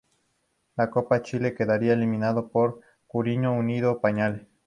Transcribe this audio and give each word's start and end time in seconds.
En 0.77 0.87
Copa 0.89 1.21
Chile 1.21 1.53
quedaría 1.53 1.93
eliminado 1.93 2.47
por 2.49 2.81
Curicó 3.05 3.51
Unido 3.51 3.91
en 3.91 4.01
penales. 4.01 4.43